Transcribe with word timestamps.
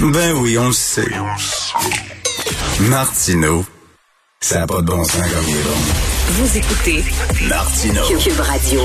Ben 0.00 0.32
oui, 0.36 0.56
on 0.56 0.68
le 0.68 0.72
sait. 0.72 1.08
Martineau, 2.82 3.64
ça 4.40 4.60
n'a 4.60 4.66
pas 4.66 4.80
de 4.80 4.86
bon 4.86 5.02
sens 5.02 5.16
comme 5.16 5.48
il 5.48 5.56
est 5.56 5.62
bon. 5.62 5.70
Vous 6.28 6.56
écoutez 6.56 7.04
Martineau. 7.48 8.02
Cube 8.22 8.40
Radio. 8.40 8.80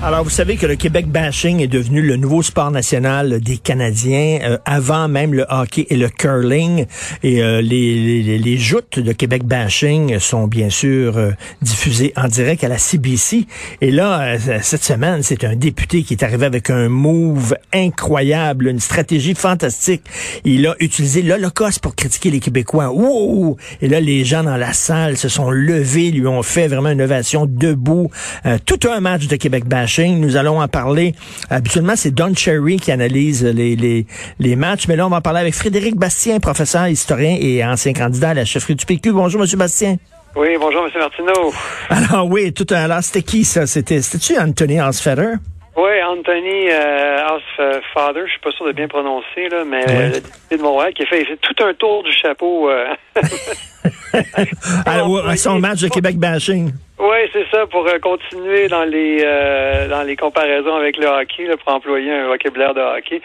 Alors, 0.00 0.22
vous 0.22 0.30
savez 0.30 0.56
que 0.56 0.64
le 0.64 0.76
Québec 0.76 1.08
bashing 1.08 1.60
est 1.60 1.66
devenu 1.66 2.02
le 2.02 2.14
nouveau 2.14 2.40
sport 2.40 2.70
national 2.70 3.40
des 3.40 3.56
Canadiens, 3.56 4.38
euh, 4.44 4.56
avant 4.64 5.08
même 5.08 5.34
le 5.34 5.44
hockey 5.48 5.88
et 5.90 5.96
le 5.96 6.08
curling. 6.08 6.86
Et 7.24 7.42
euh, 7.42 7.60
les, 7.60 8.22
les, 8.22 8.38
les, 8.38 8.56
joutes 8.58 9.00
de 9.00 9.10
Québec 9.10 9.42
bashing 9.42 10.20
sont 10.20 10.46
bien 10.46 10.70
sûr 10.70 11.18
euh, 11.18 11.32
diffusées 11.62 12.12
en 12.14 12.28
direct 12.28 12.62
à 12.62 12.68
la 12.68 12.78
CBC. 12.78 13.46
Et 13.80 13.90
là, 13.90 14.38
cette 14.62 14.84
semaine, 14.84 15.24
c'est 15.24 15.42
un 15.42 15.56
député 15.56 16.04
qui 16.04 16.14
est 16.14 16.22
arrivé 16.22 16.46
avec 16.46 16.70
un 16.70 16.88
move 16.88 17.56
incroyable, 17.74 18.68
une 18.68 18.80
stratégie 18.80 19.34
fantastique. 19.34 20.02
Il 20.44 20.64
a 20.68 20.76
utilisé 20.78 21.22
l'Holocauste 21.22 21.80
pour 21.80 21.96
critiquer 21.96 22.30
les 22.30 22.38
Québécois. 22.38 22.92
Wow! 22.92 23.56
Et 23.82 23.88
là, 23.88 23.98
les 23.98 24.24
gens 24.24 24.44
dans 24.44 24.56
la 24.56 24.72
salle 24.72 25.16
se 25.16 25.28
sont 25.28 25.50
levés, 25.50 26.12
lui 26.12 26.28
ont 26.28 26.44
fait 26.44 26.68
vraiment 26.68 26.90
une 26.90 27.02
ovation 27.02 27.46
debout. 27.46 28.12
Euh, 28.46 28.58
tout 28.64 28.88
un 28.88 29.00
match 29.00 29.26
de 29.26 29.34
Québec 29.34 29.64
bashing. 29.66 29.87
Nous 29.96 30.36
allons 30.36 30.60
en 30.60 30.68
parler. 30.68 31.14
Habituellement, 31.50 31.94
c'est 31.96 32.10
Don 32.10 32.34
Cherry 32.34 32.76
qui 32.76 32.92
analyse 32.92 33.42
les, 33.44 33.74
les, 33.74 34.06
les 34.38 34.56
matchs, 34.56 34.86
mais 34.86 34.96
là, 34.96 35.06
on 35.06 35.10
va 35.10 35.16
en 35.16 35.20
parler 35.20 35.40
avec 35.40 35.54
Frédéric 35.54 35.96
Bastien, 35.96 36.40
professeur, 36.40 36.88
historien 36.88 37.36
et 37.40 37.64
ancien 37.64 37.92
candidat 37.92 38.30
à 38.30 38.34
la 38.34 38.44
chefferie 38.44 38.74
du 38.74 38.84
PQ. 38.84 39.12
Bonjour, 39.12 39.40
Monsieur 39.40 39.56
Bastien. 39.56 39.96
Oui, 40.36 40.48
bonjour, 40.60 40.84
Monsieur 40.84 41.00
Martineau. 41.00 41.52
Alors 41.88 42.26
oui, 42.28 42.52
tout 42.52 42.66
un 42.70 42.76
alors 42.84 43.02
c'était 43.02 43.22
qui 43.22 43.44
ça? 43.44 43.66
C'était 43.66 44.02
c'était-tu 44.02 44.38
Anthony 44.38 44.80
Hansfeder? 44.80 45.34
Oui, 45.78 46.02
Anthony 46.02 46.70
euh, 46.72 47.80
Father, 47.94 48.22
je 48.26 48.32
suis 48.32 48.40
pas 48.40 48.50
sûr 48.50 48.66
de 48.66 48.72
bien 48.72 48.88
prononcer, 48.88 49.48
là, 49.48 49.62
mais 49.64 49.84
euh, 49.88 50.06
le 50.06 50.20
député 50.20 50.56
de 50.56 50.62
Montréal 50.62 50.92
qui 50.92 51.04
a 51.04 51.06
fait, 51.06 51.24
tout 51.40 51.64
un 51.64 51.72
tour 51.74 52.02
du 52.02 52.10
chapeau. 52.12 52.68
Euh... 52.68 52.86
Alors, 54.86 55.36
son 55.36 55.60
match 55.60 55.80
de 55.80 55.88
Québec 55.88 56.16
bashing. 56.16 56.72
Oui, 56.98 57.18
c'est 57.32 57.46
ça, 57.52 57.64
pour 57.68 57.86
euh, 57.86 58.00
continuer 58.00 58.66
dans 58.66 58.82
les 58.82 59.22
euh, 59.22 59.86
dans 59.86 60.02
les 60.02 60.16
comparaisons 60.16 60.74
avec 60.74 60.96
le 60.96 61.06
hockey, 61.06 61.44
là, 61.44 61.56
pour 61.56 61.72
employer 61.72 62.10
un 62.10 62.26
vocabulaire 62.26 62.74
de 62.74 62.80
hockey. 62.80 63.22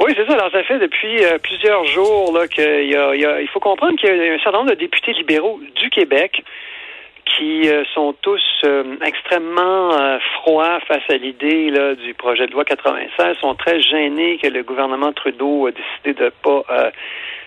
Oui, 0.00 0.14
c'est 0.16 0.24
ça. 0.26 0.32
Alors, 0.32 0.50
ça 0.50 0.62
fait 0.62 0.78
depuis 0.78 1.20
plusieurs 1.42 1.84
jours 1.84 2.32
là 2.32 2.48
qu'il 2.48 2.88
y 2.88 2.96
a, 2.96 3.14
il, 3.14 3.20
y 3.20 3.26
a, 3.26 3.38
il 3.42 3.48
faut 3.48 3.60
comprendre 3.60 3.98
qu'il 3.98 4.08
y 4.08 4.30
a 4.30 4.32
un 4.32 4.38
certain 4.38 4.60
nombre 4.60 4.70
de 4.70 4.76
députés 4.76 5.12
libéraux 5.12 5.60
du 5.76 5.90
Québec 5.90 6.42
qui 7.24 7.68
euh, 7.68 7.84
sont 7.94 8.14
tous 8.20 8.42
euh, 8.64 8.96
extrêmement 9.04 9.92
euh, 9.92 10.18
froids 10.34 10.80
face 10.86 11.02
à 11.08 11.16
l'idée 11.16 11.72
du 12.02 12.14
projet 12.14 12.46
de 12.46 12.52
loi 12.52 12.64
96, 12.64 13.36
sont 13.40 13.54
très 13.54 13.80
gênés 13.80 14.38
que 14.42 14.48
le 14.48 14.62
gouvernement 14.62 15.12
Trudeau 15.12 15.66
a 15.66 15.70
décidé 15.70 16.24
de 16.24 16.30
pas 16.42 16.62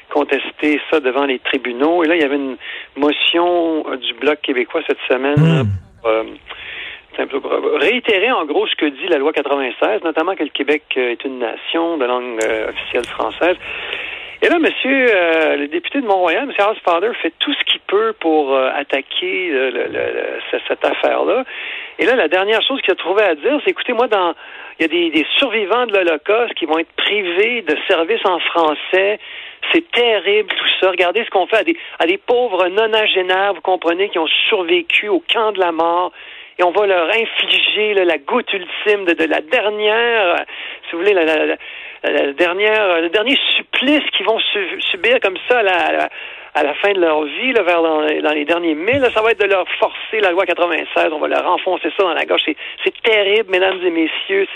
contester 0.10 0.80
ça 0.92 1.00
devant 1.00 1.26
les 1.26 1.40
tribunaux. 1.40 2.04
Et 2.04 2.08
là, 2.08 2.16
il 2.16 2.22
y 2.22 2.26
avait 2.26 2.36
une 2.36 2.58
motion 2.96 3.86
du 3.98 4.14
Bloc 4.14 4.42
québécois 4.42 4.82
cette 4.88 5.00
semaine 5.10 5.66
mmh. 6.04 7.26
pour 7.28 7.50
réitérer 7.80 8.32
en 8.32 8.46
gros 8.46 8.68
ce 8.68 8.76
que 8.76 8.86
dit 8.86 9.08
la 9.10 9.18
loi 9.18 9.34
96, 9.34 10.04
notamment 10.04 10.36
que 10.36 10.44
le 10.44 10.50
Québec 10.50 10.84
est 10.96 11.24
une 11.26 11.40
nation 11.40 11.98
de 11.98 12.06
langue 12.06 12.40
officielle 12.70 13.06
française. 13.06 13.58
Et 14.46 14.48
là, 14.48 14.60
monsieur, 14.60 15.08
euh, 15.10 15.56
le 15.56 15.68
député 15.70 16.02
de 16.02 16.06
Mont-Royal, 16.06 16.44
M. 16.44 16.52
Housefather, 16.52 17.12
fait 17.20 17.34
tout 17.40 17.52
ce 17.52 17.64
qu'il 17.64 17.80
peut 17.88 18.14
pour 18.20 18.54
euh, 18.54 18.70
attaquer 18.76 19.50
le, 19.50 19.90
cette 20.68 20.86
affaire-là. 20.86 21.44
Et 21.98 22.06
là, 22.06 22.16
la 22.16 22.28
dernière 22.28 22.62
chose 22.62 22.80
qu'il 22.82 22.92
a 22.92 22.96
trouvé 22.96 23.24
à 23.24 23.34
dire, 23.34 23.60
c'est 23.64 23.72
écoutez, 23.72 23.94
moi, 23.94 24.08
il 24.08 24.84
y 24.84 24.86
a 24.86 24.88
des, 24.88 25.10
des 25.10 25.26
survivants 25.40 25.88
de 25.88 25.94
l'Holocauste 25.94 26.54
qui 26.54 26.68
vont 26.68 26.78
être 26.78 26.92
privés 26.96 27.64
de 27.64 27.76
services 27.88 28.24
en 28.24 28.38
français. 28.38 29.20
C'est 29.74 29.92
terrible 29.92 30.54
tout 30.54 30.70
ça. 30.80 30.92
Regardez 30.92 31.26
ce 31.26 31.32
qu'on 31.32 31.48
fait 31.48 31.58
à 31.58 31.64
des, 31.64 31.76
à 31.98 32.06
des 32.06 32.20
pauvres 32.20 32.68
nonagénaires, 32.68 33.56
vous 33.56 33.62
comprenez, 33.62 34.10
qui 34.10 34.20
ont 34.20 34.28
survécu 34.28 35.10
au 35.10 35.24
camp 35.28 35.54
de 35.54 35.60
la 35.60 35.72
mort 35.72 36.12
et 36.58 36.64
on 36.64 36.72
va 36.72 36.86
leur 36.86 37.10
infliger 37.10 37.94
la 37.94 38.18
goutte 38.18 38.52
ultime 38.54 39.06
de, 39.06 39.14
de, 39.14 39.26
la 39.26 39.42
dernière, 39.42 40.46
si 40.86 40.94
vous 40.94 41.00
voulez, 41.00 41.14
la, 41.14 41.26
la, 41.26 41.58
la 42.04 42.34
dernière, 42.34 43.02
le 43.02 43.10
dernier 43.10 43.38
supplice 43.58 44.04
qu'ils 44.16 44.26
vont 44.26 44.40
subir 44.92 45.20
comme 45.22 45.38
ça 45.50 45.60
à 45.60 45.64
la, 45.64 46.10
à 46.56 46.64
la 46.64 46.74
fin 46.76 46.94
de 46.94 47.02
leur 47.02 47.22
vie, 47.26 47.52
là, 47.52 47.64
vers 47.64 47.84
dans, 47.84 48.00
les 48.00 48.46
derniers 48.46 48.76
milles, 48.76 49.06
ça 49.14 49.22
va 49.22 49.32
être 49.32 49.42
de 49.42 49.48
leur 49.48 49.66
forcer 49.78 50.22
la 50.22 50.32
loi 50.32 50.46
96. 50.46 51.12
On 51.12 51.20
va 51.20 51.28
leur 51.28 51.46
enfoncer 51.46 51.90
ça 51.98 52.04
dans 52.04 52.14
la 52.14 52.26
gorge. 52.26 52.44
C'est 52.46 52.94
terrible, 53.04 53.52
mesdames 53.52 53.78
et 53.84 53.92
messieurs. 53.92 54.48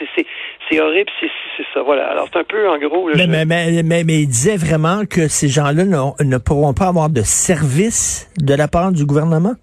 C'est 0.70 0.80
horrible. 0.80 1.12
C'est 1.20 1.66
ça. 1.74 1.82
Voilà. 1.82 2.08
Alors, 2.12 2.28
c'est 2.32 2.40
un 2.40 2.46
peu, 2.46 2.70
en 2.70 2.78
gros... 2.78 3.10
mais, 3.14 3.28
mais, 3.28 3.46
mais, 3.46 3.84
mais, 3.84 4.04
mais, 4.06 4.22
il 4.22 4.28
disait 4.28 4.56
vraiment 4.56 5.02
que 5.06 5.28
ces 5.28 5.50
gens-là 5.50 5.84
ne, 5.84 6.38
pourront 6.38 6.74
pas 6.74 6.88
avoir 6.88 7.10
de 7.10 7.22
service 7.22 8.32
de 8.38 8.56
la 8.56 8.70
part 8.70 8.94
du 8.94 9.06
gouvernement? 9.06 9.56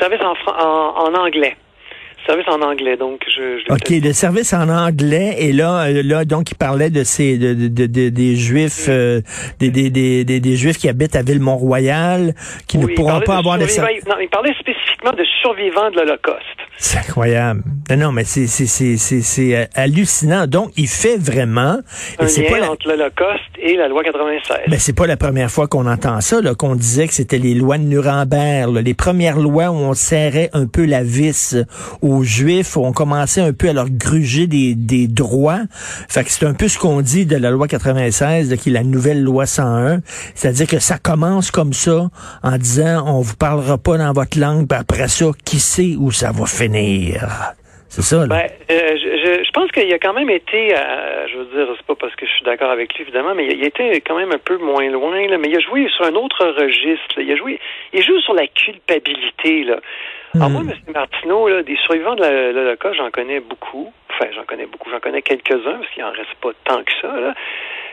Service 0.00 0.20
en, 0.22 0.34
en, 0.50 1.10
en 1.10 1.14
anglais 1.14 1.56
service 2.28 2.48
en 2.48 2.60
anglais, 2.60 2.96
donc 2.96 3.20
je. 3.26 3.58
je 3.58 3.72
ok, 3.72 4.04
le 4.04 4.12
service 4.12 4.52
en 4.52 4.68
anglais 4.68 5.36
et 5.38 5.52
là, 5.52 5.86
euh, 5.86 6.02
là 6.04 6.24
donc 6.24 6.50
il 6.50 6.56
parlait 6.56 6.90
de 6.90 7.02
ces 7.02 7.38
de, 7.38 7.54
de, 7.54 7.86
de 7.86 8.08
des 8.10 8.36
juifs, 8.36 8.86
euh, 8.88 9.22
des, 9.58 9.70
des, 9.70 9.90
des, 9.90 10.24
des, 10.24 10.56
juifs 10.56 10.76
qui 10.76 10.88
habitent 10.88 11.16
à 11.16 11.22
Ville-Mont-Royal, 11.22 12.34
qui 12.66 12.78
ne 12.78 12.86
pourront 12.86 13.20
pas 13.20 13.38
avoir 13.38 13.58
de 13.58 13.66
service. 13.66 14.04
Non, 14.06 14.16
il 14.20 14.28
parlait 14.28 14.54
spécifiquement 14.60 15.12
de 15.12 15.24
survivants 15.40 15.90
de 15.90 15.96
l'Holocauste. 15.96 16.44
C'est 16.76 16.98
incroyable. 16.98 17.62
Non, 17.90 17.96
non, 17.96 18.12
mais 18.12 18.24
c'est 18.24 18.46
c'est 18.46 18.66
c'est 18.96 19.56
euh, 19.56 19.64
hallucinant. 19.74 20.46
Donc 20.46 20.70
il 20.76 20.86
fait 20.86 21.16
vraiment. 21.16 21.78
Un 22.18 22.26
lien 22.26 22.60
pas 22.60 22.70
entre 22.70 22.88
l'Holocauste 22.88 23.42
et 23.58 23.76
la 23.76 23.88
loi 23.88 24.04
96. 24.04 24.58
Mais 24.68 24.78
c'est 24.78 24.92
pas 24.92 25.06
la 25.06 25.16
première 25.16 25.50
fois 25.50 25.66
qu'on 25.66 25.86
entend 25.86 26.20
ça, 26.20 26.40
là, 26.40 26.54
qu'on 26.54 26.76
disait 26.76 27.08
que 27.08 27.14
c'était 27.14 27.38
les 27.38 27.54
lois 27.54 27.78
de 27.78 27.84
Nuremberg, 27.84 28.76
les 28.76 28.94
premières 28.94 29.38
lois 29.38 29.70
où 29.70 29.76
on 29.76 29.94
serrait 29.94 30.50
un 30.52 30.66
peu 30.66 30.84
la 30.84 31.02
vis 31.02 31.56
aux 32.02 32.17
aux 32.18 32.24
Juifs, 32.24 32.76
on 32.76 32.92
commençait 32.92 33.40
un 33.40 33.52
peu 33.52 33.68
à 33.68 33.72
leur 33.72 33.88
gruger 33.88 34.46
des, 34.46 34.74
droits. 35.08 35.60
Fait 36.08 36.24
que 36.24 36.30
c'est 36.30 36.46
un 36.46 36.54
peu 36.54 36.68
ce 36.68 36.78
qu'on 36.78 37.00
dit 37.00 37.26
de 37.26 37.36
la 37.36 37.50
loi 37.50 37.68
96, 37.68 38.48
de, 38.48 38.56
qui 38.56 38.70
est 38.70 38.72
la 38.72 38.82
nouvelle 38.82 39.22
loi 39.22 39.46
101. 39.46 40.00
C'est-à-dire 40.34 40.66
que 40.66 40.78
ça 40.78 40.98
commence 40.98 41.50
comme 41.50 41.72
ça, 41.72 42.08
en 42.42 42.58
disant, 42.58 43.04
on 43.06 43.20
vous 43.20 43.36
parlera 43.36 43.78
pas 43.78 43.98
dans 43.98 44.12
votre 44.12 44.38
langue, 44.38 44.68
puis 44.68 44.78
après 44.78 45.08
ça, 45.08 45.26
qui 45.44 45.58
sait 45.58 45.94
où 45.98 46.10
ça 46.10 46.32
va 46.32 46.46
finir? 46.46 47.54
C'est 47.88 48.02
ça, 48.02 48.18
là. 48.18 48.26
Ben, 48.26 48.46
euh, 48.70 48.96
je, 49.44 49.50
pense 49.52 49.70
qu'il 49.72 49.92
a 49.92 49.98
quand 49.98 50.12
même 50.12 50.30
été, 50.30 50.76
euh, 50.76 51.26
je 51.26 51.38
veux 51.38 51.44
dire, 51.46 51.74
c'est 51.76 51.86
pas 51.86 51.94
parce 51.94 52.14
que 52.16 52.26
je 52.26 52.30
suis 52.32 52.44
d'accord 52.44 52.70
avec 52.70 52.94
lui, 52.94 53.02
évidemment, 53.02 53.34
mais 53.34 53.46
il 53.46 53.64
a, 53.64 53.66
été 53.66 54.00
quand 54.02 54.16
même 54.16 54.30
un 54.32 54.38
peu 54.38 54.58
moins 54.58 54.88
loin, 54.90 55.38
mais 55.38 55.48
il 55.48 55.56
a 55.56 55.60
joué 55.60 55.88
sur 55.96 56.04
un 56.04 56.14
autre 56.14 56.44
registre. 56.60 57.18
Il 57.18 57.32
a 57.32 57.36
joué, 57.36 57.58
il 57.92 58.02
joue 58.02 58.20
sur 58.20 58.34
la 58.34 58.46
culpabilité, 58.46 59.64
là. 59.64 59.80
Alors 60.34 60.50
moi, 60.50 60.62
M. 60.62 60.72
Hmm. 60.86 60.92
Martineau, 60.92 61.48
là, 61.48 61.62
des 61.62 61.76
survivants 61.76 62.14
de 62.14 62.52
l'Holocauste, 62.52 62.96
j'en 62.96 63.10
connais 63.10 63.40
beaucoup. 63.40 63.92
Enfin, 64.10 64.30
j'en 64.34 64.44
connais 64.44 64.66
beaucoup. 64.66 64.90
J'en 64.90 65.00
connais 65.00 65.22
quelques-uns, 65.22 65.78
parce 65.78 65.90
qu'il 65.90 66.04
en 66.04 66.10
reste 66.10 66.34
pas 66.40 66.50
tant 66.64 66.82
que 66.82 66.92
ça. 67.00 67.20
Là. 67.20 67.34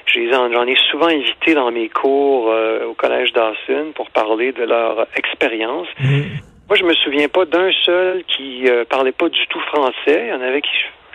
J'en 0.07 0.67
ai 0.67 0.75
souvent 0.91 1.07
invité 1.07 1.53
dans 1.55 1.71
mes 1.71 1.89
cours 1.89 2.51
euh, 2.51 2.85
au 2.85 2.93
Collège 2.93 3.33
Dawson 3.33 3.91
pour 3.95 4.09
parler 4.11 4.51
de 4.51 4.63
leur 4.63 5.07
expérience. 5.15 5.87
Hmm. 5.99 6.23
Moi, 6.67 6.77
je 6.77 6.83
me 6.83 6.93
souviens 6.93 7.27
pas 7.27 7.45
d'un 7.45 7.71
seul 7.83 8.23
qui 8.25 8.67
euh, 8.67 8.85
parlait 8.85 9.11
pas 9.11 9.29
du 9.29 9.47
tout 9.47 9.59
français. 9.59 10.25
Il 10.25 10.29
y 10.29 10.33
en 10.33 10.41
avait 10.41 10.61
qui 10.61 10.71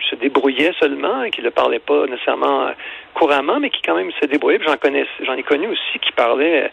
se 0.09 0.15
débrouillaient 0.15 0.73
seulement 0.79 1.23
et 1.23 1.31
qui 1.31 1.41
ne 1.41 1.45
le 1.45 1.51
parlaient 1.51 1.79
pas 1.79 2.05
nécessairement 2.07 2.69
couramment, 3.13 3.59
mais 3.59 3.69
qui 3.69 3.81
quand 3.81 3.95
même 3.95 4.11
se 4.19 4.25
débrouillaient. 4.25 4.63
J'en 4.65 4.77
connais, 4.77 5.05
j'en 5.23 5.33
ai 5.33 5.43
connu 5.43 5.67
aussi 5.67 5.99
qui 6.01 6.11
parlaient 6.13 6.71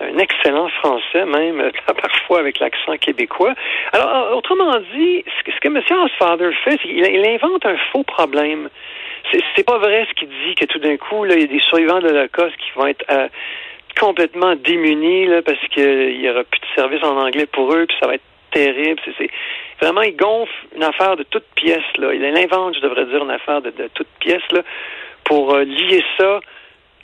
un 0.00 0.18
excellent 0.18 0.68
français, 0.68 1.24
même 1.24 1.70
parfois 1.86 2.40
avec 2.40 2.58
l'accent 2.58 2.96
québécois. 2.98 3.54
Alors, 3.92 4.14
euh, 4.14 4.34
autrement 4.34 4.76
dit, 4.94 5.24
ce 5.36 5.60
que 5.60 5.68
M. 5.68 5.80
Osfather 6.04 6.50
fait, 6.64 6.78
c'est 6.82 6.88
qu'il 6.88 7.26
invente 7.26 7.64
un 7.66 7.76
faux 7.92 8.04
problème. 8.04 8.68
C'est 9.54 9.66
pas 9.66 9.78
vrai 9.78 10.06
ce 10.08 10.14
qu'il 10.14 10.28
dit 10.28 10.54
que 10.54 10.64
tout 10.64 10.78
d'un 10.78 10.96
coup, 10.96 11.24
là, 11.24 11.34
il 11.34 11.42
y 11.42 11.44
a 11.44 11.48
des 11.48 11.60
survivants 11.60 11.98
de 11.98 12.08
l'Holocauste 12.08 12.56
qui 12.56 12.70
vont 12.76 12.86
être 12.86 13.04
euh, 13.10 13.28
complètement 13.98 14.54
démunis 14.54 15.28
parce 15.44 15.60
qu'il 15.70 16.20
y 16.20 16.30
aura 16.30 16.44
plus 16.44 16.60
de 16.60 16.66
service 16.74 17.02
en 17.02 17.18
anglais 17.18 17.46
pour 17.46 17.72
eux, 17.74 17.84
puis 17.86 17.96
ça 18.00 18.06
va 18.06 18.14
être 18.14 18.22
terrible. 18.52 19.00
Vraiment 19.80 20.02
il 20.02 20.16
gonfle 20.16 20.52
une 20.74 20.84
affaire 20.84 21.16
de 21.16 21.24
toute 21.24 21.44
pièce 21.54 21.84
là. 21.98 22.14
Il 22.14 22.24
invente, 22.24 22.76
je 22.76 22.80
devrais 22.80 23.04
dire, 23.06 23.22
une 23.22 23.30
affaire 23.30 23.60
de, 23.60 23.70
de 23.70 23.88
toute 23.94 24.08
pièce 24.20 24.42
là 24.52 24.62
pour 25.24 25.54
euh, 25.54 25.64
lier 25.64 26.02
ça 26.16 26.40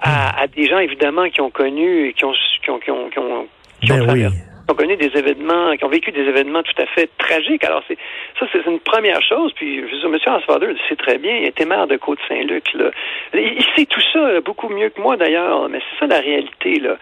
à, 0.00 0.46
des 0.48 0.66
gens 0.66 0.78
évidemment 0.78 1.28
qui 1.30 1.40
ont 1.40 1.50
connu, 1.50 2.12
qui 2.14 2.24
ont, 2.24 2.34
qui 2.64 2.70
ont, 2.70 2.78
qui 2.78 2.90
ont, 2.90 3.10
qui 3.10 3.18
ont, 3.18 3.46
ben 3.88 4.30
ont 4.68 4.74
connu 4.74 4.96
des 4.96 5.10
événements, 5.14 5.76
qui 5.76 5.84
ont 5.84 5.88
vécu 5.88 6.10
des 6.10 6.22
événements 6.22 6.62
tout 6.62 6.80
à 6.80 6.86
fait 6.86 7.10
tragiques. 7.18 7.64
Alors 7.64 7.82
c'est 7.86 7.98
ça, 8.38 8.46
c'est 8.52 8.64
une 8.66 8.80
première 8.80 9.22
chose. 9.22 9.52
Puis 9.54 9.76
je 9.76 10.06
veux 10.06 10.18
dire, 10.18 10.32
Asfader 10.32 10.66
le 10.66 10.76
sait 10.88 10.96
très 10.96 11.18
bien. 11.18 11.36
Il 11.36 11.46
était 11.46 11.66
maire 11.66 11.86
de 11.86 11.96
Côte-Saint-Luc. 11.96 12.72
Là. 12.74 12.90
Il, 13.34 13.64
sait 13.76 13.86
tout 13.86 14.00
ça 14.12 14.40
beaucoup 14.40 14.68
mieux 14.68 14.88
que 14.88 15.00
moi 15.00 15.16
d'ailleurs. 15.16 15.68
Mais 15.68 15.80
c'est 15.80 16.00
ça 16.00 16.06
la 16.06 16.20
réalité 16.20 16.80
là. 16.80 16.96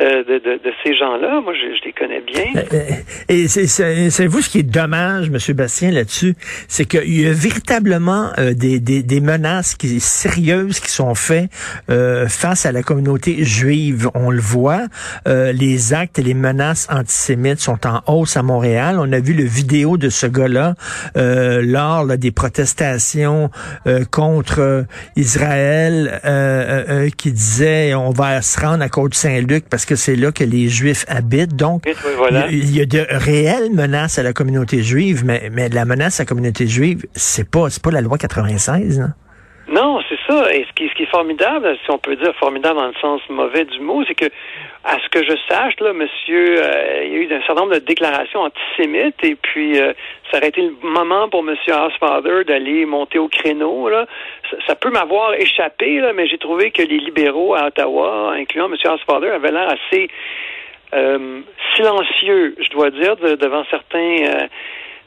Euh, 0.00 0.24
de, 0.24 0.38
de, 0.38 0.54
de, 0.64 0.72
ces 0.82 0.92
gens-là. 0.96 1.40
Moi, 1.40 1.52
je, 1.54 1.76
je, 1.76 1.84
les 1.84 1.92
connais 1.92 2.20
bien. 2.20 2.46
Euh, 2.56 2.62
euh, 2.72 2.94
et 3.28 3.46
c'est 3.46 4.26
vous 4.26 4.42
ce 4.42 4.50
qui 4.50 4.58
est 4.58 4.62
dommage, 4.64 5.28
M. 5.28 5.54
Bastien, 5.54 5.92
là-dessus, 5.92 6.34
c'est 6.66 6.84
qu'il 6.84 7.20
y 7.20 7.28
a 7.28 7.32
véritablement 7.32 8.32
des, 8.56 8.80
des, 8.80 9.04
des, 9.04 9.20
menaces 9.20 9.76
qui, 9.76 10.00
sérieuses 10.00 10.80
qui 10.80 10.90
sont 10.90 11.14
faites 11.14 11.48
euh, 11.90 12.26
face 12.26 12.66
à 12.66 12.72
la 12.72 12.82
communauté 12.82 13.44
juive. 13.44 14.10
On 14.14 14.30
le 14.30 14.40
voit, 14.40 14.86
les 15.26 15.94
actes 15.94 16.18
et 16.18 16.22
les 16.22 16.34
menaces 16.34 16.88
antisémites 16.90 17.60
sont 17.60 17.86
en 17.86 18.00
hausse 18.12 18.36
à 18.36 18.42
Montréal. 18.42 18.96
On 18.98 19.12
a 19.12 19.20
vu 19.20 19.32
le 19.32 19.44
vidéo 19.44 19.96
de 19.96 20.08
ce 20.08 20.26
gars-là 20.26 20.74
lors 21.14 22.04
là, 22.04 22.16
des 22.16 22.32
protestations 22.32 23.50
contre 24.10 24.86
Israël 25.14 26.20
qui 27.16 27.30
disait 27.30 27.94
on 27.94 28.10
va 28.10 28.42
se 28.42 28.60
rendre 28.60 28.82
à 28.82 28.88
Côte-Saint-Luc 28.88 29.66
parce 29.70 29.83
que 29.86 29.96
c'est 29.96 30.16
là 30.16 30.32
que 30.32 30.44
les 30.44 30.68
Juifs 30.68 31.04
habitent. 31.08 31.56
Donc, 31.56 31.84
il, 32.50 32.76
y 32.76 32.80
a, 32.80 32.86
de 32.86 33.06
réelles 33.08 33.70
menaces 33.72 34.18
à 34.18 34.22
la 34.22 34.32
communauté 34.32 34.82
juive, 34.82 35.24
mais, 35.24 35.50
mais 35.52 35.68
la 35.68 35.84
menace 35.84 36.20
à 36.20 36.24
la 36.24 36.26
communauté 36.26 36.66
juive, 36.66 37.06
c'est 37.14 37.48
pas, 37.48 37.70
c'est 37.70 37.82
pas 37.82 37.90
la 37.90 38.00
loi 38.00 38.18
96. 38.18 39.00
Hein? 39.00 39.14
Non, 39.68 40.00
c'est 40.08 40.18
ça. 40.26 40.52
Et 40.54 40.64
ce 40.68 40.72
qui, 40.74 40.90
formidable, 41.14 41.76
si 41.84 41.90
on 41.92 41.98
peut 41.98 42.16
dire 42.16 42.34
formidable 42.34 42.74
dans 42.74 42.88
le 42.88 42.94
sens 43.00 43.20
mauvais 43.28 43.64
du 43.64 43.78
mot, 43.78 44.02
c'est 44.04 44.16
que, 44.16 44.26
à 44.82 44.98
ce 44.98 45.08
que 45.10 45.22
je 45.22 45.36
sache, 45.48 45.74
là, 45.78 45.92
monsieur, 45.92 46.56
euh, 46.60 47.04
il 47.04 47.12
y 47.12 47.16
a 47.16 47.18
eu 47.20 47.32
un 47.32 47.40
certain 47.46 47.62
nombre 47.62 47.74
de 47.74 47.78
déclarations 47.78 48.40
antisémites, 48.40 49.22
et 49.22 49.36
puis 49.36 49.78
euh, 49.78 49.92
ça 50.30 50.38
aurait 50.38 50.48
été 50.48 50.62
le 50.62 50.74
moment 50.82 51.28
pour 51.28 51.44
monsieur 51.44 51.72
Housefather 51.72 52.42
d'aller 52.44 52.84
monter 52.84 53.20
au 53.20 53.28
créneau. 53.28 53.88
Ça, 54.66 54.74
peut 54.74 54.90
m'avoir 54.90 55.34
échappé, 55.34 56.02
mais 56.16 56.26
j'ai 56.26 56.38
trouvé 56.38 56.72
que 56.72 56.82
les 56.82 56.98
libéraux 56.98 57.54
à 57.54 57.68
Ottawa, 57.68 58.32
incluant 58.36 58.68
monsieur 58.68 58.90
Housefather, 58.90 59.30
avaient 59.30 59.52
l'air 59.52 59.68
assez 59.68 60.08
euh, 60.94 61.40
silencieux, 61.76 62.56
je 62.58 62.70
dois 62.70 62.90
dire, 62.90 63.14
devant 63.16 63.64
certains 63.70 64.48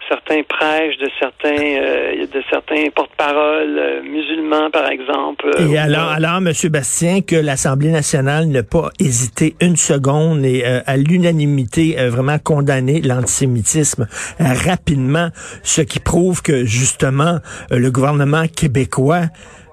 certains 0.08 0.44
prêches, 0.44 0.98
de 0.98 1.10
certains, 1.20 1.62
euh, 1.62 2.26
de 2.28 2.44
certains 2.50 2.90
porte-paroles 2.96 3.78
euh, 3.78 4.02
musulmans, 4.04 4.70
par 4.72 4.90
exemple. 4.90 5.50
Euh, 5.60 5.68
et 5.68 5.78
alors, 5.78 6.10
alors, 6.10 6.42
Monsieur 6.42 6.70
Bastien, 6.70 7.22
que 7.22 7.36
l'Assemblée 7.36 7.92
nationale 7.92 8.48
n'a 8.48 8.64
pas 8.64 8.90
hésité 9.00 9.56
une 9.62 9.76
seconde 9.76 10.46
et 10.46 10.64
à 10.64 10.98
l'unanimité 10.98 11.96
vraiment 12.08 12.38
condamné 12.40 13.02
l'antisémitisme 13.02 14.08
rapidement, 14.40 15.30
ce 15.64 15.82
qui 15.82 16.00
prouve 16.00 16.42
que 16.42 16.66
justement 16.66 17.40
le 17.72 17.90
gouvernement 17.92 18.48
québécois 18.48 19.24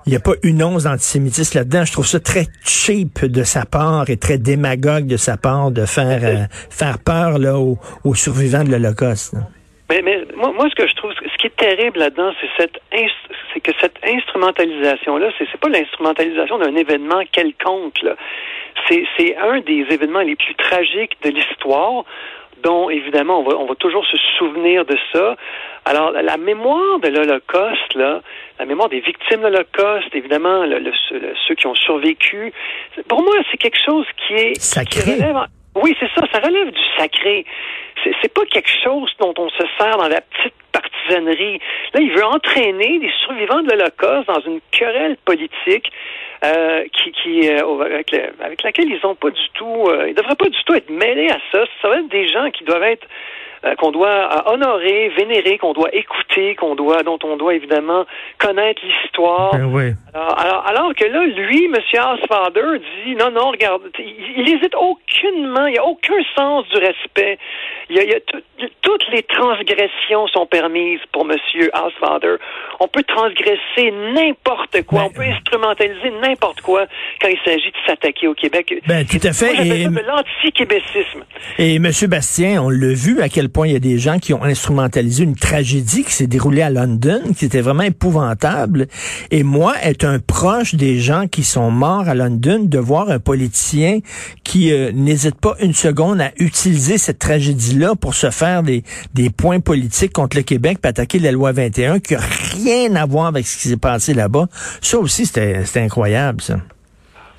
il 0.06 0.10
n'y 0.10 0.16
a 0.16 0.20
pas 0.20 0.34
une 0.42 0.62
once 0.62 0.84
d'antisémitisme 0.84 1.58
là-dedans. 1.58 1.84
Je 1.86 1.92
trouve 1.92 2.06
ça 2.06 2.20
très 2.20 2.46
cheap 2.62 3.25
de 3.25 3.42
sa 3.42 3.64
part 3.64 4.10
et 4.10 4.19
très 4.19 4.36
démagogue 4.36 5.06
de 5.06 5.16
sa 5.16 5.38
part 5.38 5.70
de 5.70 5.86
faire 5.86 6.48
faire 6.69 6.98
peur 6.98 7.38
là 7.38 7.58
aux, 7.58 7.78
aux 8.04 8.14
survivants 8.14 8.64
de 8.64 8.70
l'Holocauste. 8.70 9.34
Mais, 9.94 10.02
mais 10.02 10.25
moi, 10.35 10.52
moi, 10.52 10.69
ce 10.69 10.75
que 10.75 10.88
je 10.88 10.94
trouve, 10.94 11.12
ce 11.12 11.37
qui 11.38 11.46
est 11.46 11.56
terrible 11.56 11.99
là-dedans, 11.99 12.32
c'est 12.41 12.49
cette 12.56 12.81
c'est 13.52 13.61
que 13.61 13.73
cette 13.81 13.96
instrumentalisation-là, 14.05 15.31
c'est, 15.38 15.46
c'est 15.50 15.61
pas 15.61 15.69
l'instrumentalisation 15.69 16.58
d'un 16.58 16.75
événement 16.75 17.23
quelconque. 17.31 18.02
Là. 18.02 18.17
C'est, 18.88 19.05
c'est 19.17 19.37
un 19.37 19.61
des 19.61 19.87
événements 19.91 20.20
les 20.20 20.35
plus 20.35 20.55
tragiques 20.56 21.17
de 21.23 21.31
l'histoire 21.31 22.05
dont 22.62 22.88
évidemment 22.91 23.41
on 23.41 23.43
va, 23.43 23.56
on 23.56 23.67
va 23.67 23.75
toujours 23.75 24.05
se 24.06 24.17
souvenir 24.38 24.85
de 24.85 24.96
ça. 25.12 25.37
Alors 25.85 26.11
la 26.12 26.37
mémoire 26.38 26.99
de 27.00 27.08
l'Holocauste, 27.08 27.94
là, 27.94 28.23
la 28.58 28.64
mémoire 28.64 28.88
des 28.88 29.00
victimes 29.00 29.43
de 29.43 29.49
l'Holocauste, 29.49 30.14
évidemment 30.14 30.64
le, 30.64 30.91
ceux 31.46 31.55
qui 31.55 31.67
ont 31.67 31.75
survécu, 31.75 32.52
pour 33.06 33.23
moi 33.23 33.35
c'est 33.50 33.58
quelque 33.58 33.79
chose 33.85 34.06
qui 34.26 34.35
est 34.35 34.61
sacré. 34.61 35.19
Oui, 35.74 35.96
c'est 35.98 36.10
ça, 36.14 36.26
ça 36.32 36.40
relève 36.40 36.70
du 36.70 36.82
sacré 36.96 37.44
c'est 38.22 38.32
pas 38.32 38.44
quelque 38.46 38.70
chose 38.82 39.10
dont 39.18 39.34
on 39.38 39.48
se 39.50 39.64
sert 39.78 39.96
dans 39.96 40.08
la 40.08 40.20
petite 40.20 40.54
partisanerie. 40.72 41.60
Là, 41.92 42.00
il 42.00 42.12
veut 42.12 42.24
entraîner 42.24 42.98
les 42.98 43.10
survivants 43.24 43.62
de 43.62 43.70
l'Holocauste 43.70 44.26
dans 44.26 44.40
une 44.40 44.60
querelle 44.70 45.16
politique 45.24 45.90
euh, 46.44 46.84
qui, 46.92 47.12
qui 47.12 47.48
euh, 47.48 47.80
avec, 47.80 48.14
avec, 48.40 48.62
laquelle 48.62 48.90
ils 48.90 49.06
ont 49.06 49.14
pas 49.14 49.30
du 49.30 49.48
tout, 49.54 49.86
euh, 49.88 50.08
ils 50.08 50.14
devraient 50.14 50.34
pas 50.34 50.48
du 50.48 50.62
tout 50.64 50.74
être 50.74 50.90
mêlés 50.90 51.30
à 51.30 51.38
ça. 51.52 51.64
Ça 51.80 51.88
va 51.88 51.98
être 51.98 52.08
des 52.08 52.28
gens 52.28 52.50
qui 52.50 52.64
doivent 52.64 52.82
être 52.82 53.06
qu'on 53.78 53.90
doit 53.90 54.50
honorer, 54.52 55.11
vénérer, 55.16 55.58
qu'on 55.58 55.72
doit 55.72 55.94
écouter, 55.94 56.55
qu'on 56.55 56.75
doit, 56.75 57.02
dont 57.02 57.19
on 57.25 57.37
doit 57.37 57.55
évidemment 57.55 58.05
connaître 58.38 58.82
l'histoire. 58.84 59.52
Ben 59.52 59.96
alors, 60.14 60.64
alors, 60.66 60.94
que 60.94 61.05
là, 61.05 61.25
lui, 61.26 61.64
M. 61.64 61.75
Housefather, 61.75 62.78
dit 63.05 63.14
non, 63.16 63.31
non, 63.31 63.50
regarde, 63.50 63.82
il 63.99 64.49
hésite 64.49 64.75
aucunement, 64.75 65.66
il 65.66 65.72
n'y 65.72 65.78
a 65.78 65.84
aucun 65.84 66.14
sens 66.37 66.66
du 66.69 66.78
respect. 66.78 67.38
Il 67.90 67.96
y 67.96 68.14
a, 68.14 68.20
toutes 68.82 69.05
les 69.12 69.22
transgressions 69.22 70.26
sont 70.28 70.46
permises 70.46 71.00
pour 71.12 71.22
M. 71.28 71.37
Housefather. 71.75 72.37
On 72.81 72.88
peut 72.88 73.02
transgresser 73.02 73.93
n'importe 74.14 74.82
quoi, 74.87 75.00
ben, 75.00 75.06
on 75.06 75.10
peut 75.10 75.22
instrumentaliser 75.22 76.10
n'importe 76.22 76.60
quoi 76.60 76.87
quand 77.20 77.28
il 77.28 77.38
s'agit 77.44 77.70
de 77.70 77.76
s'attaquer 77.87 78.28
au 78.28 78.34
Québec. 78.34 78.75
Ben, 78.87 79.05
tout 79.05 79.26
à 79.26 79.32
fait. 79.32 79.55
Et, 79.67 79.87
de 79.88 80.00
l'anti-québécisme. 80.06 81.25
Et 81.58 81.76
M. 81.76 81.90
Bastien, 82.08 82.62
on 82.62 82.70
l'a 82.70 82.94
vu 82.94 83.20
à 83.20 83.28
quel 83.28 83.49
il 83.62 83.72
y 83.72 83.76
a 83.76 83.80
des 83.80 83.98
gens 83.98 84.18
qui 84.18 84.34
ont 84.34 84.42
instrumentalisé 84.42 85.22
une 85.22 85.36
tragédie 85.36 86.02
qui 86.02 86.12
s'est 86.12 86.26
déroulée 86.26 86.62
à 86.62 86.70
London, 86.70 87.20
qui 87.36 87.44
était 87.44 87.60
vraiment 87.60 87.84
épouvantable. 87.84 88.88
Et 89.30 89.44
moi, 89.44 89.74
être 89.82 90.04
un 90.04 90.18
proche 90.18 90.74
des 90.74 90.98
gens 90.98 91.28
qui 91.28 91.44
sont 91.44 91.70
morts 91.70 92.08
à 92.08 92.14
London, 92.14 92.60
de 92.64 92.78
voir 92.78 93.10
un 93.10 93.20
politicien 93.20 94.00
qui 94.42 94.72
euh, 94.72 94.90
n'hésite 94.92 95.36
pas 95.36 95.54
une 95.60 95.74
seconde 95.74 96.20
à 96.20 96.32
utiliser 96.38 96.98
cette 96.98 97.20
tragédie-là 97.20 97.94
pour 97.94 98.14
se 98.14 98.30
faire 98.30 98.64
des, 98.64 98.82
des 99.14 99.30
points 99.30 99.60
politiques 99.60 100.12
contre 100.12 100.36
le 100.36 100.42
Québec, 100.42 100.78
puis 100.82 100.88
attaquer 100.88 101.20
la 101.20 101.30
loi 101.30 101.52
21, 101.52 102.00
qui 102.00 102.14
n'a 102.14 102.20
rien 102.20 102.96
à 102.96 103.06
voir 103.06 103.26
avec 103.26 103.46
ce 103.46 103.56
qui 103.56 103.68
s'est 103.68 103.76
passé 103.76 104.14
là-bas. 104.14 104.48
Ça 104.80 104.98
aussi, 104.98 105.26
c'était 105.26 105.62
incroyable, 105.76 106.40
ça. 106.40 106.58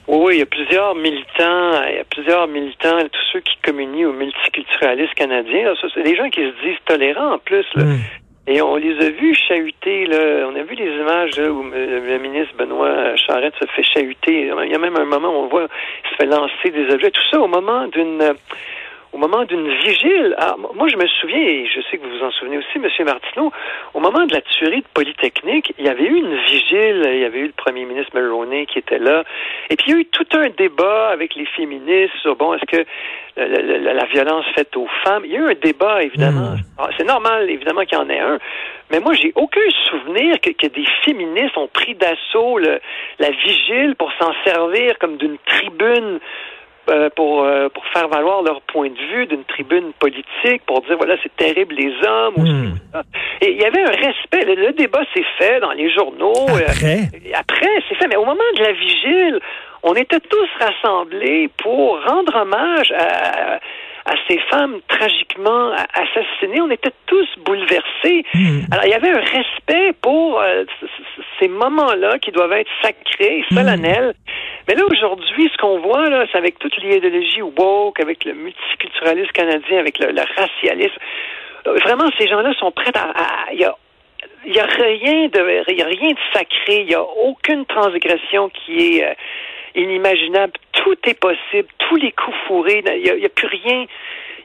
Oui, 0.08 0.36
il 0.36 0.40
y 0.40 0.44
a 0.44 0.46
plusieurs 0.46 0.94
militants, 0.94 1.84
il 1.90 1.96
y 1.96 2.00
a 2.00 2.04
plusieurs 2.10 2.48
militants, 2.48 3.00
tous 3.12 3.26
ceux 3.34 3.40
qui 3.40 3.58
communient 3.64 4.06
au 4.06 4.14
multiculturalisme 4.14 5.14
canadien. 5.14 5.74
C'est 5.94 6.04
des 6.04 6.16
gens 6.16 6.30
qui 6.30 6.42
se 6.42 6.64
disent 6.64 6.78
tolérants 6.86 7.34
en 7.34 7.40
plus. 7.40 7.66
Hmm. 7.76 7.98
Et 8.48 8.62
on 8.62 8.76
les 8.76 8.96
a 9.04 9.10
vus 9.10 9.34
chahuter, 9.34 10.06
là. 10.06 10.48
On 10.48 10.56
a 10.56 10.62
vu 10.62 10.76
les 10.76 10.92
images 11.02 11.40
où 11.40 11.64
le 11.64 12.18
ministre 12.20 12.54
Benoît 12.56 13.16
Charette 13.16 13.56
se 13.60 13.66
fait 13.76 13.82
chahuter. 13.82 14.52
Il 14.64 14.72
y 14.72 14.76
a 14.76 14.78
même 14.78 14.96
un 14.98 15.06
moment 15.06 15.30
où 15.30 15.46
on 15.46 15.48
voit 15.48 15.68
il 16.04 16.10
se 16.12 16.16
fait 16.16 16.28
lancer 16.28 16.70
des 16.70 16.94
objets. 16.94 17.10
Tout 17.10 17.28
ça 17.32 17.40
au 17.40 17.48
moment 17.48 17.88
d'une 17.88 18.36
au 19.16 19.18
moment 19.18 19.46
d'une 19.46 19.70
vigile. 19.70 20.36
Ah, 20.38 20.56
moi, 20.76 20.90
je 20.90 20.98
me 20.98 21.08
souviens, 21.08 21.40
et 21.40 21.66
je 21.74 21.80
sais 21.90 21.98
que 21.98 22.04
vous 22.04 22.18
vous 22.18 22.26
en 22.26 22.32
souvenez 22.32 22.58
aussi, 22.58 22.76
M. 22.76 23.06
Martineau, 23.06 23.50
au 23.94 24.02
moment 24.02 24.26
de 24.26 24.34
la 24.34 24.42
tuerie 24.42 24.82
de 24.82 24.88
Polytechnique, 24.94 25.74
il 25.80 25.86
y 25.86 25.90
avait 25.90 26.04
eu 26.04 26.18
une 26.18 26.36
vigile, 26.36 27.02
il 27.14 27.20
y 27.20 27.24
avait 27.24 27.40
eu 27.40 27.48
le 27.48 27.54
premier 27.54 27.86
ministre 27.86 28.12
Mulroney 28.14 28.66
qui 28.66 28.78
était 28.78 29.00
là, 29.00 29.24
et 29.70 29.78
puis 29.78 29.86
il 29.88 29.94
y 29.94 29.96
a 29.96 30.00
eu 30.02 30.06
tout 30.06 30.28
un 30.34 30.50
débat 30.58 31.08
avec 31.12 31.34
les 31.36 31.46
féministes 31.46 32.14
sur, 32.22 32.36
bon, 32.36 32.56
est-ce 32.56 32.66
que 32.66 32.86
la, 33.38 34.06
violence 34.06 34.46
faite 34.54 34.76
aux 34.76 34.88
femmes, 35.06 35.24
il 35.26 35.32
y 35.32 35.38
a 35.38 35.40
eu 35.40 35.50
un 35.50 35.60
débat, 35.62 36.04
évidemment. 36.04 36.52
Hmm. 36.52 36.78
Ah, 36.78 36.90
c'est 36.98 37.06
normal, 37.06 37.50
évidemment, 37.50 37.82
qu'il 37.86 37.98
y 37.98 38.02
en 38.02 38.10
ait 38.10 38.20
un, 38.20 38.38
mais 38.92 39.00
moi, 39.00 39.14
j'ai 39.14 39.32
aucun 39.36 39.62
souvenir 39.90 40.42
que, 40.42 40.50
que, 40.52 40.68
des 40.68 40.86
féministes 41.06 41.58
ont 41.58 41.68
pris 41.68 41.96
d'assaut 41.96 42.60
la 42.60 43.30
vigile 43.30 43.96
pour 43.98 44.12
s'en 44.20 44.32
servir 44.44 45.00
comme 45.00 45.16
d'une 45.16 45.38
tribune 45.46 46.20
euh, 46.88 47.10
pour, 47.16 47.44
euh, 47.44 47.68
pour 47.70 47.86
faire 47.88 48.08
valoir 48.08 48.44
leur 48.44 48.62
point 48.62 48.90
de 48.90 49.14
vue 49.14 49.26
d'une 49.26 49.44
tribune 49.44 49.92
politique, 50.00 50.62
pour 50.68 50.82
dire 50.82 50.98
voilà, 50.98 51.16
c'est 51.24 51.36
terrible 51.36 51.76
les 51.76 51.94
hommes. 52.08 52.36
Hmm. 52.38 52.74
Et 53.42 53.52
il 53.52 53.62
y 53.62 53.66
avait 53.66 53.84
un 53.84 53.92
respect. 53.92 54.46
Le, 54.46 54.72
débat 54.74 55.02
s'est 55.14 55.26
fait 55.38 55.60
dans 55.60 55.72
les 55.72 55.92
journaux. 55.92 56.48
Euh, 56.50 56.60
après, 56.68 57.10
après 57.34 57.84
c'est 57.90 57.96
fait. 57.96 58.08
Mais 58.08 58.18
au 58.18 58.26
moment 58.26 58.36
de 58.58 58.62
la 58.62 58.72
vigile, 58.74 59.40
on 59.84 59.94
était 59.94 60.20
tous 60.20 60.50
rassemblés 60.60 61.50
pour 61.58 62.04
rendre 62.06 62.36
hommage 62.36 62.92
à, 62.92 63.60
à 64.06 64.14
ces 64.28 64.38
femmes 64.52 64.80
tragiquement 64.88 65.72
assassinées. 65.94 66.62
On 66.62 66.70
était 66.70 66.94
tous 67.08 67.28
bouleversés. 67.44 68.24
Hmm. 68.34 68.62
Alors, 68.72 68.86
il 68.86 68.92
y 68.92 68.94
avait 68.94 69.12
un 69.12 69.22
respect 69.22 69.94
pour 70.02 70.42
ces 71.40 71.48
moments-là 71.48 72.20
qui 72.20 72.32
doivent 72.32 72.54
être 72.54 72.70
sacrés, 72.82 73.44
solennels. 73.52 74.14
Mais 74.68 74.76
là, 74.76 74.84
aujourd'hui, 74.90 75.50
ce 75.52 75.58
qu'on 75.58 75.80
voit, 75.80 76.10
là, 76.10 76.26
c'est 76.32 76.38
avec 76.38 76.58
toute 76.60 76.76
l'idéologie 76.78 77.42
woke, 77.42 78.00
avec 78.00 78.26
le 78.26 78.34
multiculturalisme 78.34 79.32
canadien, 79.32 79.80
avec 79.80 80.00
le, 80.00 80.08
racialisme. 80.36 80.98
Euh, 81.68 81.78
vraiment, 81.84 82.10
ces 82.18 82.28
gens-là 82.28 82.54
sont 82.60 82.72
prêts 82.72 82.92
à. 82.96 83.52
Il 83.54 83.60
y 83.60 83.66
a 83.66 83.76
il 84.48 84.54
y 84.54 84.60
a 84.60 84.66
rien 84.66 85.28
de 85.28 85.72
il 85.72 85.78
y 85.78 85.82
a 85.82 85.88
rien 85.88 86.12
de 86.12 86.20
sacré, 86.32 86.82
il 86.82 86.92
y 86.92 86.96
a 86.96 87.02
aucune 87.02 87.66
transgression 87.66 88.50
qui 88.50 88.98
est 88.98 89.04
euh, 89.04 89.14
inimaginable. 89.76 90.54
Tout 90.72 90.98
est 91.06 91.20
possible, 91.20 91.68
tous 91.78 91.96
les 91.96 92.12
coups 92.12 92.38
fourrés, 92.48 92.84
il 92.86 93.02
n'y 93.02 93.10
a, 93.10 93.26
a, 93.26 93.30
plus 93.30 93.48
rien. 93.48 93.86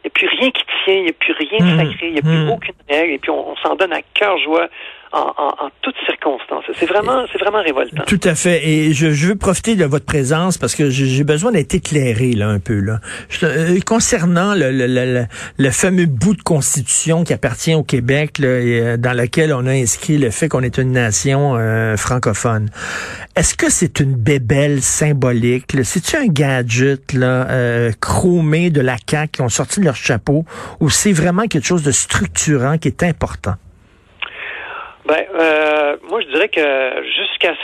Il 0.03 0.05
n'y 0.05 0.07
a 0.07 0.11
plus 0.11 0.29
rien 0.29 0.51
qui 0.51 0.65
tient, 0.85 0.95
il 0.95 1.03
n'y 1.05 1.11
a 1.11 1.13
plus 1.13 1.35
rien 1.35 1.59
de 1.59 1.65
mmh. 1.65 1.77
sacré, 1.77 2.07
il 2.07 2.13
n'y 2.13 2.19
a 2.19 2.23
plus 2.23 2.45
mmh. 2.45 2.51
aucune 2.51 2.75
règle, 2.89 3.13
et 3.13 3.19
puis 3.19 3.31
on, 3.31 3.57
s'en 3.57 3.75
donne 3.77 3.93
à 3.93 4.03
cœur 4.15 4.39
joie 4.39 4.69
en, 5.13 5.33
en, 5.37 5.65
en 5.67 5.71
toutes 5.83 5.97
circonstances. 6.07 6.65
C'est 6.79 6.87
vraiment, 6.87 7.25
c'est 7.33 7.39
vraiment 7.39 7.63
révoltant. 7.63 8.05
Tout 8.07 8.21
à 8.25 8.35
fait. 8.35 8.67
Et 8.69 8.93
je, 8.93 9.11
je, 9.11 9.29
veux 9.29 9.37
profiter 9.37 9.75
de 9.75 9.85
votre 9.85 10.05
présence 10.05 10.59
parce 10.59 10.75
que 10.75 10.91
j'ai 10.91 11.25
besoin 11.25 11.53
d'être 11.53 11.75
éclairé 11.75 12.33
là 12.33 12.49
un 12.49 12.61
peu 12.61 12.79
là. 12.79 13.01
Je, 13.29 13.47
euh, 13.47 13.81
concernant 13.85 14.55
le, 14.55 14.71
le, 14.71 14.87
le, 14.87 15.25
le, 15.59 15.71
fameux 15.71 16.07
bout 16.07 16.35
de 16.35 16.43
constitution 16.43 17.25
qui 17.25 17.33
appartient 17.33 17.75
au 17.75 17.83
Québec, 17.83 18.39
là, 18.39 18.61
et, 18.61 18.81
euh, 18.81 18.97
dans 18.97 19.13
lequel 19.13 19.53
on 19.53 19.67
a 19.67 19.73
inscrit 19.73 20.19
le 20.19 20.31
fait 20.31 20.49
qu'on 20.49 20.63
est 20.63 20.79
une 20.79 20.93
nation 20.93 21.57
euh, 21.57 21.97
francophone. 21.97 22.69
Est-ce 23.37 23.55
que 23.55 23.71
c'est 23.71 24.01
une 24.01 24.15
bébelle 24.15 24.83
symbolique 24.83 25.77
C'est-tu 25.83 26.17
un 26.17 26.27
gadget 26.27 27.13
là, 27.13 27.49
euh, 27.51 27.93
chromé 28.01 28.71
de 28.71 28.81
la 28.81 28.97
CAQ 29.09 29.33
qui 29.33 29.43
ont 29.43 29.49
sorti 29.49 29.81
de 29.81 29.85
leur 29.85 29.97
chapeau 29.97 30.45
ou 30.81 30.91
c'est 30.91 31.13
vraiment 31.13 31.47
quelque 31.47 31.67
chose 31.67 31.83
de 31.83 31.93
structurant 31.93 32.79
qui 32.79 32.89
est 32.89 33.03
important? 33.03 33.55
Ben, 35.11 35.27
euh, 35.35 35.97
moi, 36.09 36.21
je 36.21 36.29
dirais 36.29 36.49
que 36.49 37.03
jusqu'à 37.03 37.55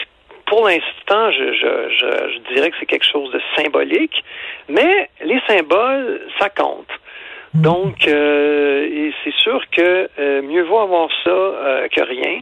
pour 0.46 0.66
l'instant, 0.66 1.30
je, 1.30 1.52
je, 1.52 1.88
je, 1.90 2.32
je, 2.34 2.54
dirais 2.54 2.70
que 2.70 2.76
c'est 2.80 2.86
quelque 2.86 3.06
chose 3.06 3.30
de 3.30 3.40
symbolique, 3.56 4.24
mais 4.68 5.08
les 5.22 5.40
symboles, 5.46 6.22
ça 6.40 6.48
compte. 6.48 6.90
Mm. 7.54 7.62
Donc, 7.62 8.08
euh, 8.08 9.10
c'est 9.22 9.34
sûr 9.34 9.62
que 9.70 10.08
euh, 10.18 10.42
mieux 10.42 10.62
vaut 10.62 10.80
avoir 10.80 11.08
ça 11.22 11.30
euh, 11.30 11.86
que 11.86 12.00
rien. 12.00 12.40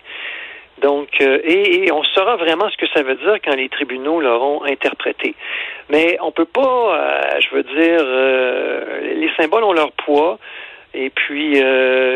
Donc, 0.80 1.20
et, 1.20 1.84
et, 1.84 1.92
on 1.92 2.02
saura 2.02 2.36
vraiment 2.36 2.70
ce 2.70 2.76
que 2.78 2.86
ça 2.94 3.02
veut 3.02 3.16
dire 3.16 3.36
quand 3.44 3.54
les 3.56 3.68
tribunaux 3.68 4.22
l'auront 4.22 4.64
interprété. 4.64 5.34
Mais 5.90 6.16
on 6.22 6.32
peut 6.32 6.46
pas, 6.46 7.38
je 7.40 7.54
veux 7.54 7.62
dire, 7.62 8.04
les 9.14 9.30
symboles 9.38 9.64
ont 9.64 9.72
leur 9.72 9.92
poids. 9.92 10.38
Et 10.92 11.10
puis, 11.10 11.54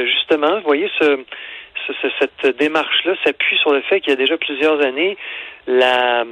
justement, 0.06 0.56
vous 0.56 0.66
voyez 0.66 0.90
ce 0.98 1.24
cette 2.18 2.56
démarche-là 2.58 3.14
s'appuie 3.24 3.56
sur 3.58 3.72
le 3.72 3.80
fait 3.82 4.00
qu'il 4.00 4.10
y 4.10 4.12
a 4.12 4.16
déjà 4.16 4.36
plusieurs 4.36 4.84
années, 4.84 5.16
la, 5.68 6.24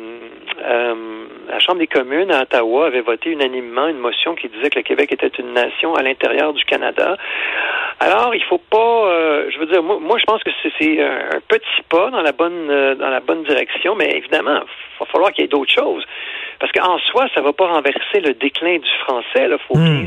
euh, 0.65 1.27
la 1.49 1.59
Chambre 1.59 1.79
des 1.79 1.87
communes 1.87 2.33
à 2.33 2.43
Ottawa 2.43 2.87
avait 2.87 3.03
voté 3.03 3.31
unanimement 3.31 3.87
une 3.87 3.99
motion 3.99 4.35
qui 4.35 4.49
disait 4.49 4.71
que 4.71 4.79
le 4.79 4.83
Québec 4.83 5.13
était 5.13 5.31
une 5.39 5.53
nation 5.53 5.95
à 5.95 6.03
l'intérieur 6.03 6.55
du 6.55 6.65
Canada. 6.65 7.19
Alors, 8.01 8.35
il 8.35 8.43
faut 8.45 8.59
pas, 8.71 9.11
euh, 9.11 9.51
je 9.53 9.59
veux 9.59 9.67
dire, 9.67 9.83
moi, 9.83 9.99
moi 10.01 10.19
je 10.19 10.25
pense 10.25 10.43
que 10.43 10.51
c'est 10.79 11.03
un 11.03 11.41
petit 11.49 11.83
pas 11.89 12.11
dans 12.11 12.23
la 12.23 12.33
bonne 12.33 12.71
euh, 12.71 12.95
dans 12.95 13.11
la 13.11 13.21
bonne 13.21 13.45
direction, 13.45 13.95
mais 13.95 14.17
évidemment, 14.17 14.61
il 14.63 15.01
va 15.01 15.07
falloir 15.07 15.33
qu'il 15.33 15.43
y 15.43 15.45
ait 15.45 15.49
d'autres 15.49 15.73
choses. 15.73 16.05
Parce 16.59 16.73
qu'en 16.73 16.99
soi, 16.99 17.27
ça 17.35 17.41
ne 17.41 17.47
va 17.47 17.53
pas 17.53 17.67
renverser 17.67 18.21
le 18.21 18.33
déclin 18.33 18.79
du 18.79 18.91
français. 19.01 19.49
Là, 19.49 19.59
faut 19.69 19.77
mmh. 19.77 20.07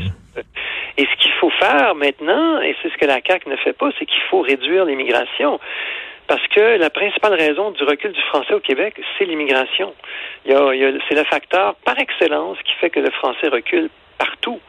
Et 0.96 1.06
ce 1.06 1.22
qu'il 1.22 1.32
faut 1.32 1.50
faire 1.50 1.94
maintenant, 1.94 2.60
et 2.60 2.74
c'est 2.82 2.90
ce 2.90 2.96
que 2.96 3.06
la 3.06 3.20
CAQ 3.26 3.48
ne 3.48 3.56
fait 3.56 3.72
pas, 3.72 3.90
c'est 3.98 4.06
qu'il 4.06 4.22
faut 4.30 4.40
réduire 4.40 4.84
l'immigration. 4.84 5.60
Parce 6.26 6.46
que 6.48 6.78
la 6.78 6.90
principale 6.90 7.34
raison 7.34 7.72
du 7.72 7.82
recul 7.82 8.12
du 8.12 8.20
français 8.22 8.54
au 8.54 8.60
Québec, 8.60 9.00
c'est 9.18 9.24
l'immigration. 9.24 9.92
Il 10.44 10.52
y 10.52 10.54
a, 10.54 10.74
il 10.74 10.80
y 10.80 10.84
a, 10.84 10.92
c'est 11.08 11.16
le 11.16 11.24
facteur 11.24 11.74
par 11.84 11.98
excellence 11.98 12.56
qui 12.64 12.72
fait 12.80 12.90
que 12.90 13.00
le 13.00 13.10
français 13.10 13.48
recule 13.48 13.90
partout. 14.16 14.60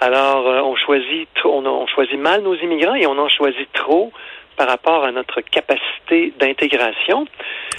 Alors, 0.00 0.46
euh, 0.46 0.62
on 0.62 0.76
choisit, 0.76 1.28
on, 1.44 1.66
on 1.66 1.86
choisit 1.88 2.18
mal 2.18 2.42
nos 2.42 2.54
immigrants 2.54 2.94
et 2.94 3.06
on 3.06 3.18
en 3.18 3.28
choisit 3.28 3.70
trop 3.72 4.12
par 4.56 4.68
rapport 4.68 5.04
à 5.04 5.12
notre 5.12 5.40
capacité 5.40 6.32
d'intégration. 6.38 7.26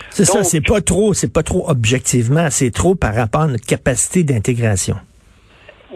C'est 0.10 0.26
ça, 0.26 0.44
c'est 0.44 0.62
pas 0.62 0.82
trop, 0.82 1.14
c'est 1.14 1.32
pas 1.32 1.44
trop 1.44 1.70
objectivement, 1.70 2.50
c'est 2.50 2.72
trop 2.72 2.96
par 2.96 3.14
rapport 3.16 3.42
à 3.42 3.48
notre 3.48 3.66
capacité 3.66 4.24
d'intégration. 4.24 4.96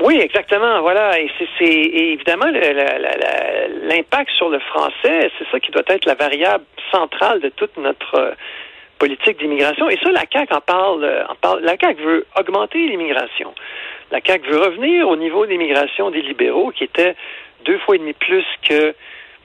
Oui, 0.02 0.20
exactement. 0.20 0.82
Voilà. 0.82 1.20
Et 1.20 1.30
c'est 1.60 1.66
évidemment 1.66 2.48
l'impact 2.48 4.32
sur 4.32 4.50
le 4.50 4.60
français, 4.60 5.32
c'est 5.38 5.48
ça 5.52 5.60
qui 5.60 5.72
doit 5.72 5.84
être 5.88 6.06
la 6.06 6.16
variable 6.16 6.66
centrale 6.92 7.40
de 7.42 7.50
toute 7.50 7.78
notre 7.78 8.16
euh, 8.16 8.32
politique 8.98 9.38
d'immigration. 9.38 9.90
Et 9.90 9.98
ça, 9.98 10.12
la 10.12 10.26
CAQ 10.32 10.54
en 10.54 10.62
parle, 10.62 11.04
euh, 11.04 11.26
en 11.28 11.36
parle. 11.36 11.62
La 11.62 11.78
CAQ 11.80 12.02
veut 12.02 12.26
augmenter 12.40 12.88
l'immigration. 12.88 13.54
La 14.12 14.20
CAQ 14.26 14.50
veut 14.50 14.60
revenir 14.60 15.08
au 15.08 15.16
niveau 15.16 15.46
d'immigration 15.46 16.10
des 16.10 16.22
libéraux, 16.22 16.72
qui 16.72 16.84
était 16.86 17.16
deux 17.66 17.78
fois 17.80 17.96
et 17.96 18.00
demi 18.00 18.14
plus 18.14 18.46
que 18.68 18.96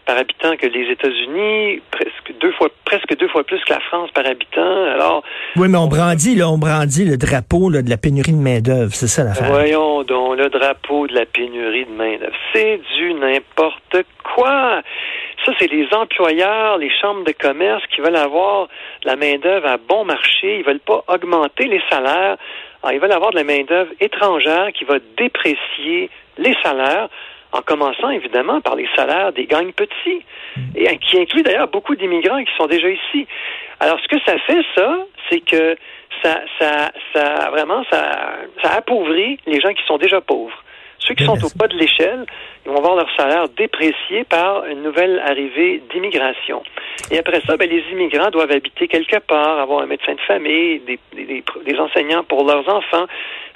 par 0.08 0.16
habitant 0.16 0.56
que 0.56 0.66
les 0.66 0.90
États-Unis, 0.90 1.82
presque 1.90 2.32
deux 2.40 2.52
fois, 2.52 2.68
presque 2.86 3.14
deux 3.18 3.28
fois 3.28 3.44
plus 3.44 3.62
que 3.62 3.74
la 3.74 3.80
France 3.80 4.10
par 4.12 4.24
habitant. 4.24 4.84
Alors. 4.94 5.22
Oui, 5.56 5.68
mais 5.68 5.76
on 5.76 5.86
brandit, 5.86 6.34
là, 6.34 6.48
on 6.48 6.56
brandit 6.56 7.04
le 7.04 7.18
drapeau 7.18 7.68
là, 7.68 7.82
de 7.82 7.90
la 7.90 7.98
pénurie 7.98 8.32
de 8.32 8.38
main-d'œuvre, 8.38 8.94
c'est 8.94 9.06
ça 9.06 9.22
l'affaire. 9.22 9.50
Voyons 9.50 10.04
donc, 10.04 10.38
le 10.38 10.48
drapeau 10.48 11.06
de 11.08 11.14
la 11.14 11.26
pénurie 11.26 11.84
de 11.84 11.90
main-d'œuvre. 11.90 12.32
C'est 12.54 12.80
du 12.96 13.12
n'importe 13.12 13.98
quoi. 14.24 14.80
Ça, 15.44 15.52
c'est 15.58 15.70
les 15.70 15.86
employeurs, 15.92 16.78
les 16.78 16.90
chambres 17.02 17.24
de 17.24 17.32
commerce 17.32 17.82
qui 17.94 18.00
veulent 18.00 18.16
avoir 18.16 18.68
la 19.04 19.14
main-d'œuvre 19.14 19.66
à 19.66 19.76
bon 19.76 20.06
marché. 20.06 20.60
Ils 20.60 20.64
veulent 20.64 20.80
pas 20.80 21.04
augmenter 21.08 21.66
les 21.66 21.82
salaires. 21.90 22.38
Alors, 22.82 22.94
ils 22.94 22.98
veulent 22.98 23.12
avoir 23.12 23.32
de 23.32 23.36
la 23.36 23.44
main-d'œuvre 23.44 23.90
étrangère 24.00 24.72
qui 24.72 24.84
va 24.84 25.00
déprécier 25.18 26.08
les 26.38 26.56
salaires 26.62 27.10
en 27.52 27.62
commençant 27.62 28.11
évidemment 28.11 28.61
par 28.61 28.76
les 28.76 28.88
salaires 28.95 29.33
des 29.33 29.47
gangs 29.47 29.73
petits, 29.73 30.25
et 30.75 30.99
qui 30.99 31.19
inclut 31.19 31.43
d'ailleurs 31.43 31.69
beaucoup 31.69 31.97
d'immigrants 31.97 32.43
qui 32.45 32.52
sont 32.57 32.67
déjà 32.67 32.88
ici. 32.88 33.26
Alors, 33.81 33.99
ce 34.00 34.09
que 34.09 34.21
ça 34.26 34.38
fait, 34.38 34.62
ça, 34.76 34.99
c'est 35.31 35.40
que 35.40 35.76
ça, 36.23 36.40
ça, 36.59 36.90
ça, 37.14 37.50
vraiment, 37.50 37.85
ça, 37.90 38.38
ça 38.62 38.73
appauvrit 38.75 39.38
les 39.47 39.61
gens 39.61 39.73
qui 39.73 39.85
sont 39.87 39.99
déjà 39.99 40.21
pauvres. 40.21 40.64
Ceux 40.99 41.14
qui 41.14 41.25
sont 41.25 41.43
au 41.43 41.49
bas 41.57 41.69
de 41.69 41.76
l'échelle, 41.76 42.26
ils 42.67 42.73
vont 42.73 42.83
voir 42.83 42.97
leur 42.97 43.09
salaire 43.17 43.49
déprécié 43.49 44.25
par 44.25 44.67
une 44.67 44.83
nouvelle 44.83 45.23
arrivée 45.25 45.81
d'immigration. 45.90 46.62
Et 47.11 47.19
après 47.19 47.40
ça, 47.47 47.57
ben, 47.57 47.71
les 47.71 47.83
immigrants 47.93 48.31
doivent 48.31 48.50
habiter 48.50 48.88
quelque 48.88 49.19
part, 49.21 49.59
avoir 49.59 49.81
un 49.81 49.87
médecin 49.87 50.14
de 50.14 50.21
famille, 50.23 50.81
des, 50.81 50.99
des, 51.14 51.43
des 51.64 51.78
enseignants 51.78 52.25
pour 52.25 52.45
leurs 52.45 52.69
enfants. 52.69 53.07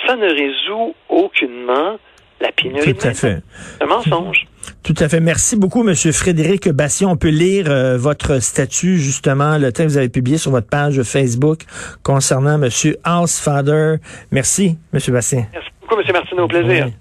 Ça 0.07 0.17
ne 0.17 0.29
résout 0.29 0.95
aucunement 1.11 1.99
la 2.43 2.53
pénurie 2.53 2.95
Tout 2.95 3.07
à 3.07 3.15
fait. 3.15 3.43
Un 3.81 3.87
mensonge. 3.87 4.47
Tout 4.83 4.95
à 4.99 5.09
fait. 5.09 5.21
Merci 5.21 5.57
beaucoup, 5.57 5.89
M. 5.89 5.95
Frédéric 5.95 6.69
Bastien. 6.69 7.09
On 7.09 7.17
peut 7.17 7.29
lire 7.29 7.67
euh, 7.69 7.97
votre 7.97 8.41
statut, 8.41 8.99
justement, 8.99 9.57
le 9.59 9.73
texte 9.73 9.83
que 9.83 9.93
vous 9.93 9.99
avez 9.99 10.09
publié 10.09 10.39
sur 10.39 10.51
votre 10.51 10.69
page 10.69 11.01
Facebook 11.03 11.63
concernant 12.03 12.61
M. 12.63 12.69
Housefather. 13.07 13.97
Merci, 14.31 14.77
M. 14.93 15.01
Bastien. 15.09 15.47
Merci 15.53 15.69
beaucoup, 15.81 16.01
M. 16.01 16.13
Martineau. 16.13 16.45
Au 16.45 16.49
plaisir. 16.49 16.93